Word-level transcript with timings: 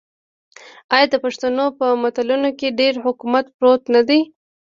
آیا 0.95 1.07
د 1.11 1.15
پښتنو 1.23 1.65
په 1.79 1.85
متلونو 2.01 2.49
کې 2.59 2.75
ډیر 2.79 2.93
حکمت 3.05 3.45
پروت 3.57 3.83
نه 3.95 4.01
دی؟ 4.07 4.19